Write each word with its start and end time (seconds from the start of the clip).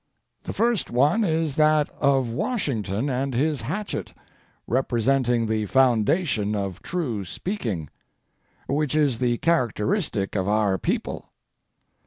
The 0.45 0.53
first 0.53 0.89
one 0.89 1.23
is 1.23 1.55
that 1.57 1.87
of 1.99 2.31
Washington 2.33 3.07
and 3.07 3.35
his 3.35 3.61
hatchet, 3.61 4.15
representing 4.65 5.45
the 5.45 5.67
foundation 5.67 6.55
of 6.55 6.81
true 6.81 7.23
speaking, 7.23 7.87
which 8.67 8.95
is 8.95 9.19
the 9.19 9.37
characteristic 9.37 10.35
of 10.35 10.47
our 10.47 10.79
people. 10.79 11.29